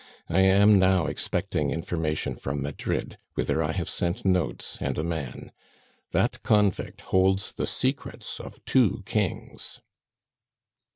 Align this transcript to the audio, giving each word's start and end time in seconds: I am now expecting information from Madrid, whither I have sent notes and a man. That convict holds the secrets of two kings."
I 0.29 0.39
am 0.41 0.79
now 0.79 1.05
expecting 1.05 1.69
information 1.69 2.35
from 2.35 2.59
Madrid, 2.63 3.19
whither 3.35 3.61
I 3.61 3.71
have 3.73 3.87
sent 3.87 4.25
notes 4.25 4.79
and 4.81 4.97
a 4.97 5.03
man. 5.03 5.51
That 6.09 6.41
convict 6.41 7.01
holds 7.01 7.51
the 7.51 7.67
secrets 7.67 8.39
of 8.39 8.65
two 8.65 9.03
kings." 9.05 9.79